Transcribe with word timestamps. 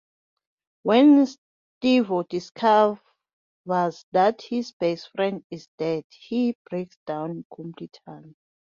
When 0.81 1.27
Stevo 1.27 2.23
discovers 2.27 3.05
that 4.11 4.41
his 4.41 4.71
best 4.71 5.11
friend 5.11 5.45
is 5.51 5.67
dead, 5.77 6.05
he 6.09 6.57
breaks 6.67 6.97
down 7.05 7.45
completely. 7.53 8.33